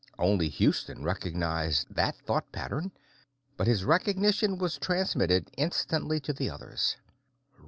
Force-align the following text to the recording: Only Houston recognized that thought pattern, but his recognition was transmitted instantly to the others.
Only 0.17 0.49
Houston 0.49 1.03
recognized 1.03 1.93
that 1.93 2.15
thought 2.15 2.51
pattern, 2.51 2.91
but 3.55 3.67
his 3.67 3.85
recognition 3.85 4.57
was 4.57 4.79
transmitted 4.79 5.51
instantly 5.57 6.19
to 6.21 6.33
the 6.33 6.49
others. 6.49 6.97